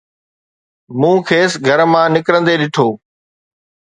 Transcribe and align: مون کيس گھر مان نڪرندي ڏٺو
مون 0.99 1.17
کيس 1.27 1.51
گھر 1.67 1.79
مان 1.91 2.07
نڪرندي 2.15 2.53
ڏٺو 2.61 2.87